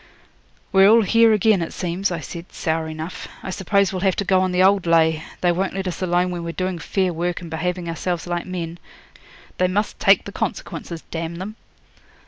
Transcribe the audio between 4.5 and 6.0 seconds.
the old lay; they won't let